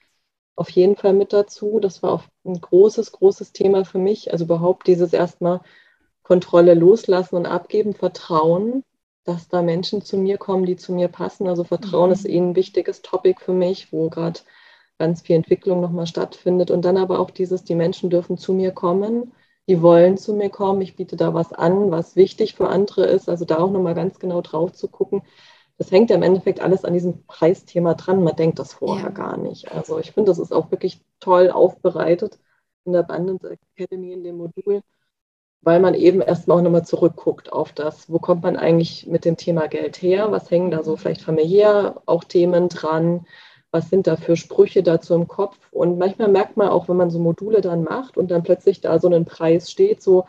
[0.55, 1.79] auf jeden Fall mit dazu.
[1.79, 4.31] Das war auch ein großes, großes Thema für mich.
[4.31, 5.61] Also überhaupt dieses erstmal
[6.31, 8.85] Kontrolle loslassen und abgeben, Vertrauen,
[9.25, 11.45] dass da Menschen zu mir kommen, die zu mir passen.
[11.45, 12.13] Also Vertrauen mhm.
[12.13, 14.39] ist eh ein wichtiges Topic für mich, wo gerade
[14.97, 16.71] ganz viel Entwicklung nochmal stattfindet.
[16.71, 19.33] Und dann aber auch dieses, die Menschen dürfen zu mir kommen,
[19.67, 23.27] die wollen zu mir kommen, ich biete da was an, was wichtig für andere ist.
[23.27, 25.23] Also da auch nochmal ganz genau drauf zu gucken.
[25.79, 28.23] Das hängt ja im Endeffekt alles an diesem Preisthema dran.
[28.23, 29.11] Man denkt das vorher ja.
[29.11, 29.69] gar nicht.
[29.73, 32.39] Also ich finde, das ist auch wirklich toll aufbereitet
[32.85, 34.81] in der Abundance Academy in dem Modul
[35.61, 39.37] weil man eben erstmal auch nochmal zurückguckt auf das, wo kommt man eigentlich mit dem
[39.37, 43.25] Thema Geld her, was hängen da so vielleicht familiär auch Themen dran,
[43.71, 47.09] was sind da für Sprüche dazu im Kopf und manchmal merkt man auch, wenn man
[47.09, 50.25] so Module dann macht und dann plötzlich da so ein Preis steht, so,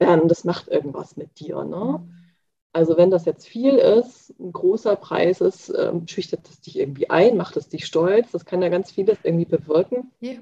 [0.00, 1.62] ähm, das macht irgendwas mit dir.
[1.64, 2.00] Ne?
[2.72, 7.10] Also wenn das jetzt viel ist, ein großer Preis ist, ähm, schüchtert es dich irgendwie
[7.10, 10.10] ein, macht es dich stolz, das kann ja ganz vieles irgendwie bewirken.
[10.22, 10.38] Yeah.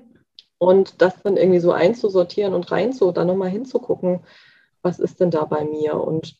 [0.58, 4.20] Und das dann irgendwie so einzusortieren und rein so, dann nochmal hinzugucken,
[4.82, 5.94] was ist denn da bei mir?
[5.94, 6.36] Und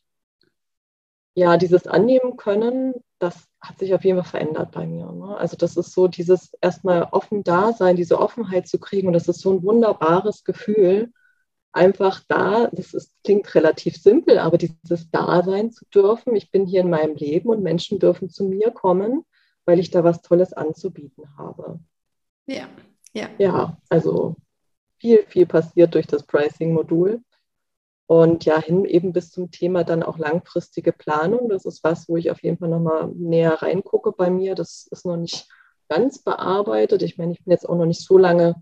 [1.34, 5.10] ja, dieses Annehmen können, das hat sich auf jeden Fall verändert bei mir.
[5.12, 5.36] Ne?
[5.36, 9.06] Also das ist so dieses erstmal offen da sein, diese Offenheit zu kriegen.
[9.06, 11.12] Und das ist so ein wunderbares Gefühl,
[11.72, 16.34] einfach da, das ist, klingt relativ simpel, aber dieses Dasein zu dürfen.
[16.34, 19.24] Ich bin hier in meinem Leben und Menschen dürfen zu mir kommen,
[19.64, 21.78] weil ich da was Tolles anzubieten habe.
[22.46, 22.68] Ja,
[23.12, 23.28] ja.
[23.38, 24.36] Ja, also
[24.98, 27.22] viel, viel passiert durch das Pricing-Modul.
[28.06, 31.50] Und ja, hin eben bis zum Thema dann auch langfristige Planung.
[31.50, 34.54] Das ist was, wo ich auf jeden Fall nochmal näher reingucke bei mir.
[34.54, 35.46] Das ist noch nicht
[35.88, 37.02] ganz bearbeitet.
[37.02, 38.54] Ich meine, ich bin jetzt auch noch nicht so lange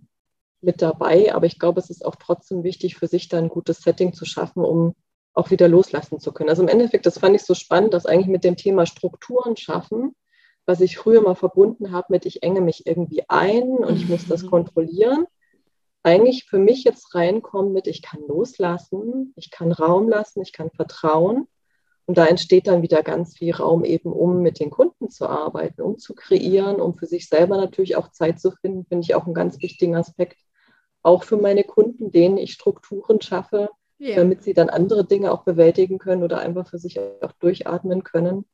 [0.61, 3.83] mit dabei, aber ich glaube, es ist auch trotzdem wichtig für sich da ein gutes
[3.83, 4.95] Setting zu schaffen, um
[5.33, 6.49] auch wieder loslassen zu können.
[6.51, 10.17] Also im Endeffekt, das fand ich so spannend, dass eigentlich mit dem Thema Strukturen schaffen,
[10.67, 14.27] was ich früher mal verbunden habe mit, ich enge mich irgendwie ein und ich muss
[14.27, 14.51] das mhm.
[14.51, 15.27] kontrollieren,
[16.03, 20.71] eigentlich für mich jetzt reinkommen mit, ich kann loslassen, ich kann Raum lassen, ich kann
[20.71, 21.49] vertrauen.
[22.09, 25.83] Und da entsteht dann wieder ganz viel Raum eben, um mit den Kunden zu arbeiten,
[25.83, 29.25] um zu kreieren, um für sich selber natürlich auch Zeit zu finden, finde ich auch
[29.25, 30.39] einen ganz wichtigen Aspekt.
[31.03, 34.15] Auch für meine Kunden, denen ich Strukturen schaffe, ja.
[34.15, 38.45] damit sie dann andere Dinge auch bewältigen können oder einfach für sich auch durchatmen können.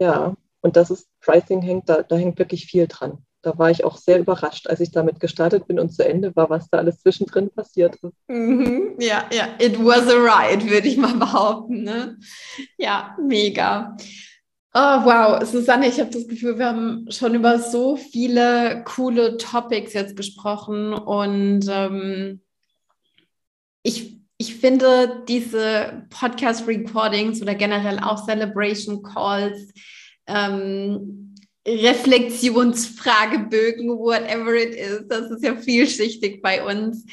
[0.00, 3.18] Ja, und das ist, Pricing hängt, da, da hängt wirklich viel dran.
[3.42, 6.50] Da war ich auch sehr überrascht, als ich damit gestartet bin und zu Ende war,
[6.50, 8.16] was da alles zwischendrin passiert ist.
[8.26, 11.84] Mhm, ja, ja, it was a ride, würde ich mal behaupten.
[11.84, 12.18] Ne?
[12.76, 13.96] Ja, mega.
[14.74, 19.92] Oh, wow, Susanne, ich habe das Gefühl, wir haben schon über so viele coole Topics
[19.94, 22.42] jetzt gesprochen und ähm,
[23.82, 29.72] ich, ich finde diese Podcast-Recordings oder generell auch Celebration Calls,
[30.28, 31.34] ähm,
[31.66, 35.02] Reflexionsfragebögen, whatever it is.
[35.08, 37.04] Das ist ja vielschichtig bei uns.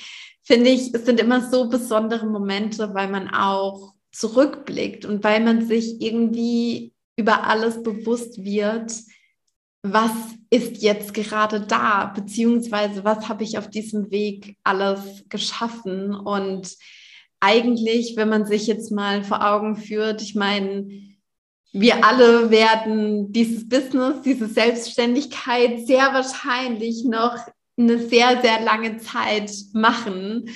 [0.43, 5.65] Finde ich, es sind immer so besondere Momente, weil man auch zurückblickt und weil man
[5.65, 8.93] sich irgendwie über alles bewusst wird,
[9.83, 10.11] was
[10.49, 16.15] ist jetzt gerade da, beziehungsweise was habe ich auf diesem Weg alles geschaffen.
[16.15, 16.75] Und
[17.39, 20.87] eigentlich, wenn man sich jetzt mal vor Augen führt, ich meine,
[21.77, 27.37] wir alle werden dieses Business, diese Selbstständigkeit sehr wahrscheinlich noch
[27.77, 30.49] eine sehr, sehr lange Zeit machen.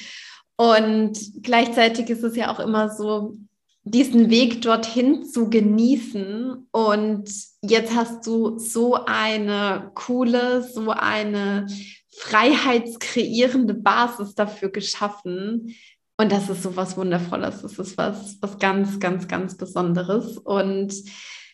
[0.56, 3.36] Und gleichzeitig ist es ja auch immer so,
[3.84, 6.68] diesen Weg dorthin zu genießen.
[6.72, 7.30] Und
[7.62, 11.68] jetzt hast du so eine coole, so eine
[12.16, 15.76] freiheitskreierende Basis dafür geschaffen,
[16.20, 17.62] und das ist so was Wundervolles.
[17.62, 20.38] Das ist was, was ganz, ganz, ganz Besonderes.
[20.38, 20.94] Und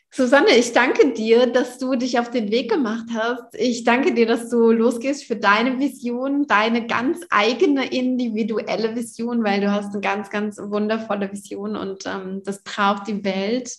[0.10, 3.54] Susanne, ich danke dir, dass du dich auf den Weg gemacht hast.
[3.54, 9.62] Ich danke dir, dass du losgehst für deine Vision, deine ganz eigene individuelle Vision, weil
[9.62, 13.78] du hast eine ganz, ganz wundervolle Vision und ähm, das braucht die Welt.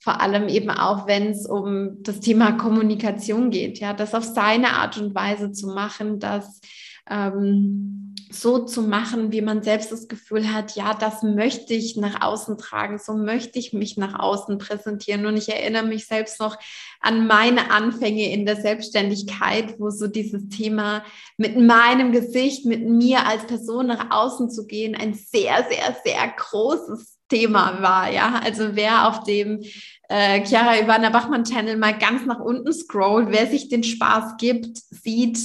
[0.00, 4.70] Vor allem eben auch, wenn es um das Thema Kommunikation geht, ja, das auf seine
[4.70, 6.60] Art und Weise zu machen, dass
[7.08, 12.20] ähm, so zu machen, wie man selbst das Gefühl hat, ja, das möchte ich nach
[12.20, 15.26] außen tragen, so möchte ich mich nach außen präsentieren.
[15.26, 16.56] Und ich erinnere mich selbst noch
[17.00, 21.04] an meine Anfänge in der Selbstständigkeit, wo so dieses Thema
[21.36, 26.34] mit meinem Gesicht, mit mir als Person nach außen zu gehen, ein sehr, sehr, sehr
[26.36, 28.10] großes Thema war.
[28.10, 29.62] Ja, also wer auf dem
[30.08, 34.76] äh, Chiara Ivana Bachmann Channel mal ganz nach unten scrollt, wer sich den Spaß gibt,
[34.76, 35.38] sieht,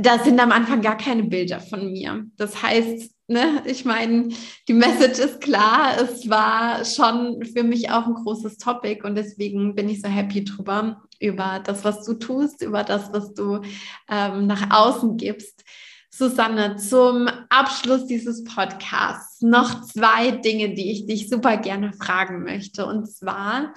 [0.00, 2.26] da sind am Anfang gar keine Bilder von mir.
[2.36, 4.28] Das heißt, ne, ich meine,
[4.68, 5.96] die Message ist klar.
[6.00, 10.44] Es war schon für mich auch ein großes Topic und deswegen bin ich so happy
[10.44, 11.02] drüber.
[11.20, 13.60] über das, was du tust, über das, was du
[14.08, 15.64] ähm, nach außen gibst.
[16.10, 22.86] Susanne, zum Abschluss dieses Podcasts noch zwei Dinge, die ich dich super gerne fragen möchte.
[22.86, 23.74] Und zwar,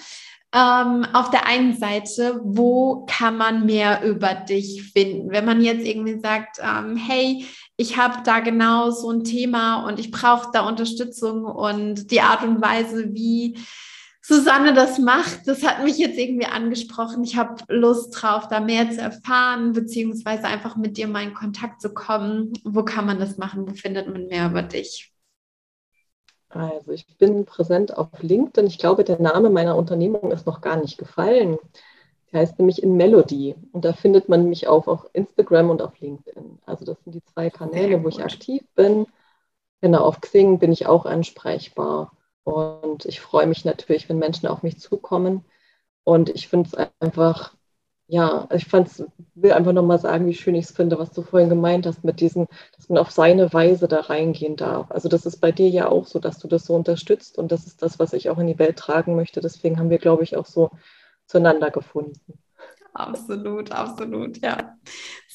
[0.54, 5.32] ähm, auf der einen Seite, wo kann man mehr über dich finden?
[5.32, 7.46] Wenn man jetzt irgendwie sagt, ähm, hey,
[7.78, 12.44] ich habe da genau so ein Thema und ich brauche da Unterstützung und die Art
[12.44, 13.58] und Weise, wie
[14.22, 17.24] Susanne das macht, das hat mich jetzt irgendwie angesprochen.
[17.24, 21.82] Ich habe Lust drauf, da mehr zu erfahren, beziehungsweise einfach mit dir mal in Kontakt
[21.82, 22.54] zu kommen.
[22.64, 23.68] Wo kann man das machen?
[23.68, 25.11] Wo findet man mehr über dich?
[26.54, 28.68] Also ich bin präsent auf LinkedIn.
[28.68, 31.58] Ich glaube, der Name meiner Unternehmung ist noch gar nicht gefallen.
[32.32, 33.56] Die heißt nämlich in Melody.
[33.72, 36.60] Und da findet man mich auch auf Instagram und auf LinkedIn.
[36.66, 39.08] Also das sind die zwei Kanäle, wo ich aktiv bin.
[39.82, 42.12] Genau, auf Xing bin ich auch ansprechbar.
[42.44, 45.46] Und ich freue mich natürlich, wenn Menschen auf mich zukommen.
[46.04, 47.56] Und ich finde es einfach
[48.12, 51.47] ja, ich fand's, will einfach nochmal sagen, wie schön ich es finde, was du vorhin
[51.47, 54.91] gemeint hast, mit diesem, dass man auf seine Weise da reingehen darf.
[54.91, 57.65] Also das ist bei dir ja auch so, dass du das so unterstützt und das
[57.65, 59.39] ist das, was ich auch in die Welt tragen möchte.
[59.39, 60.71] Deswegen haben wir, glaube ich, auch so
[61.26, 62.19] zueinander gefunden.
[62.93, 64.76] Absolut, absolut, ja.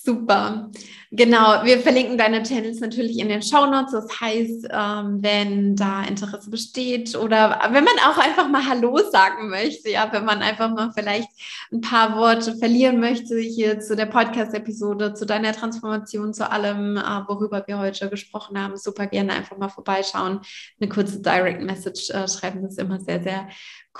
[0.06, 0.70] Super.
[1.10, 3.90] Genau, wir verlinken deine Channels natürlich in den Show Notes.
[3.90, 9.48] Das heißt, ähm, wenn da Interesse besteht oder wenn man auch einfach mal Hallo sagen
[9.48, 11.28] möchte, ja, wenn man einfach mal vielleicht
[11.72, 17.00] ein paar Worte verlieren möchte hier zu der Podcast-Episode, zu deiner Transformation, zu allem, äh,
[17.26, 20.40] worüber wir heute gesprochen haben, super gerne einfach mal vorbeischauen,
[20.80, 22.62] eine kurze Direct Message äh, schreiben.
[22.62, 23.48] Das ist immer sehr, sehr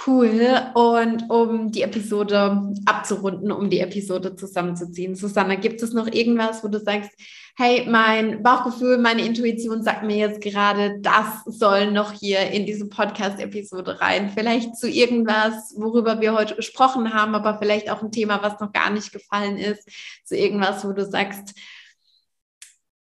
[0.05, 0.73] Cool.
[0.75, 6.69] Und um die Episode abzurunden, um die Episode zusammenzuziehen, Susanna, gibt es noch irgendwas, wo
[6.69, 7.11] du sagst,
[7.57, 12.89] hey, mein Bauchgefühl, meine Intuition sagt mir jetzt gerade, das soll noch hier in diese
[12.89, 14.31] Podcast-Episode rein.
[14.31, 18.73] Vielleicht zu irgendwas, worüber wir heute gesprochen haben, aber vielleicht auch ein Thema, was noch
[18.73, 19.89] gar nicht gefallen ist,
[20.25, 21.55] zu irgendwas, wo du sagst,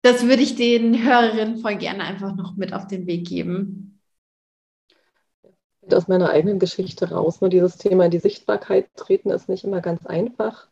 [0.01, 3.90] das würde ich den Hörerinnen voll gerne einfach noch mit auf den Weg geben
[5.93, 7.41] aus meiner eigenen Geschichte raus.
[7.41, 10.67] Nur dieses Thema in die Sichtbarkeit treten ist nicht immer ganz einfach.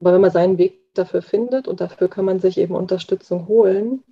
[0.00, 4.02] Aber wenn man seinen Weg dafür findet und dafür kann man sich eben Unterstützung holen,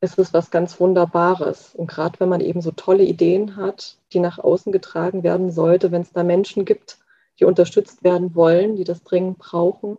[0.00, 1.74] ist es was ganz Wunderbares.
[1.74, 5.92] Und gerade wenn man eben so tolle Ideen hat, die nach außen getragen werden sollte,
[5.92, 6.98] wenn es da Menschen gibt,
[7.38, 9.98] die unterstützt werden wollen, die das dringend brauchen,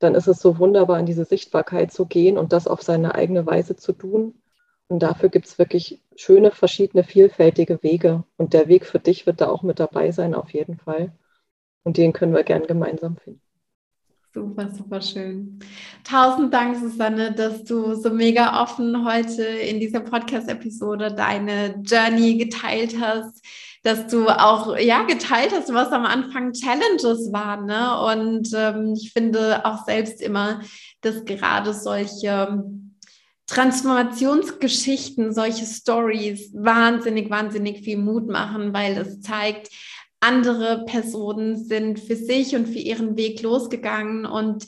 [0.00, 3.46] dann ist es so wunderbar, in diese Sichtbarkeit zu gehen und das auf seine eigene
[3.46, 4.34] Weise zu tun
[4.88, 8.24] und dafür gibt es wirklich schöne, verschiedene, vielfältige Wege.
[8.36, 11.12] Und der Weg für dich wird da auch mit dabei sein, auf jeden Fall.
[11.84, 13.40] Und den können wir gern gemeinsam finden.
[14.32, 15.60] Super, super schön.
[16.02, 22.96] Tausend Dank, Susanne, dass du so mega offen heute in dieser Podcast-Episode deine Journey geteilt
[23.00, 23.44] hast,
[23.84, 27.66] dass du auch ja geteilt hast, was am Anfang Challenges waren.
[27.66, 28.00] Ne?
[28.00, 30.62] Und ähm, ich finde auch selbst immer,
[31.00, 32.64] dass gerade solche
[33.46, 39.70] Transformationsgeschichten, solche Stories wahnsinnig, wahnsinnig viel Mut machen, weil es zeigt,
[40.20, 44.64] andere Personen sind für sich und für ihren Weg losgegangen und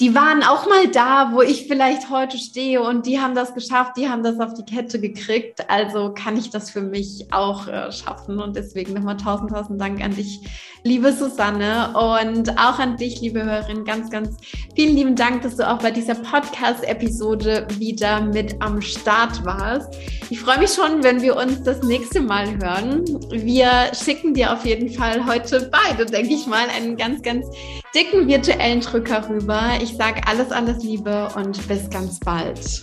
[0.00, 3.92] die waren auch mal da, wo ich vielleicht heute stehe und die haben das geschafft,
[3.96, 5.70] die haben das auf die Kette gekriegt.
[5.70, 8.38] Also kann ich das für mich auch äh, schaffen.
[8.38, 10.40] Und deswegen nochmal tausend, tausend Dank an dich,
[10.82, 13.86] liebe Susanne und auch an dich, liebe Hörerin.
[13.86, 14.36] Ganz, ganz
[14.74, 19.94] vielen lieben Dank, dass du auch bei dieser Podcast-Episode wieder mit am Start warst.
[20.28, 23.04] Ich freue mich schon, wenn wir uns das nächste Mal hören.
[23.30, 27.46] Wir schicken dir auf jeden Fall heute beide, denke ich mal, einen ganz, ganz
[27.94, 29.70] dicken virtuellen Drücker rüber.
[29.94, 32.82] Sage alles, alles Liebe und bis ganz bald.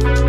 [0.00, 0.27] Thank